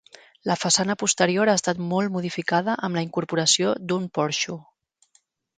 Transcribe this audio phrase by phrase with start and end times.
[0.51, 4.61] La façana posterior ha estat molt modificada amb la incorporació d'un porxo.